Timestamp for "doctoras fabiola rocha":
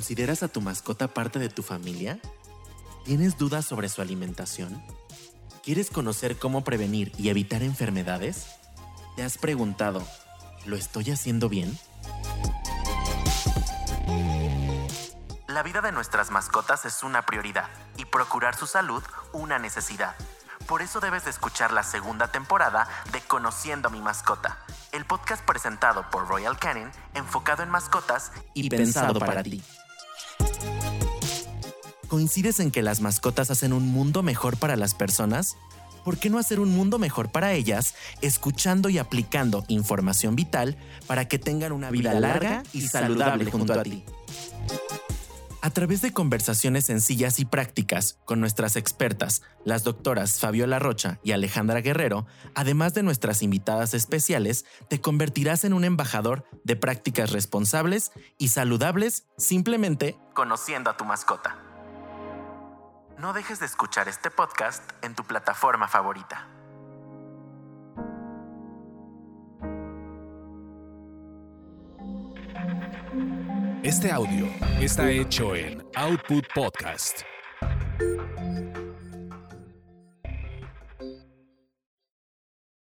49.84-51.20